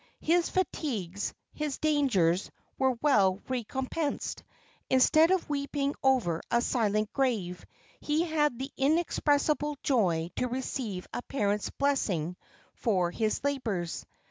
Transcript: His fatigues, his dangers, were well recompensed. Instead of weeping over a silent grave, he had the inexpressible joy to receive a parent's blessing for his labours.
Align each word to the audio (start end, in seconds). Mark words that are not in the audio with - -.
His 0.23 0.49
fatigues, 0.49 1.31
his 1.53 1.77
dangers, 1.77 2.49
were 2.79 2.93
well 3.03 3.39
recompensed. 3.47 4.41
Instead 4.89 5.29
of 5.29 5.47
weeping 5.47 5.93
over 6.01 6.41
a 6.49 6.59
silent 6.59 7.13
grave, 7.13 7.63
he 7.99 8.23
had 8.23 8.57
the 8.57 8.71
inexpressible 8.77 9.77
joy 9.83 10.31
to 10.37 10.47
receive 10.47 11.05
a 11.13 11.21
parent's 11.21 11.69
blessing 11.69 12.35
for 12.73 13.11
his 13.11 13.43
labours. 13.43 14.03